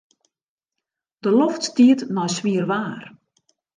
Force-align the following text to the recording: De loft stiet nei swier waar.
De 1.23 1.29
loft 1.39 1.63
stiet 1.69 2.01
nei 2.15 2.29
swier 2.35 2.65
waar. 2.71 3.03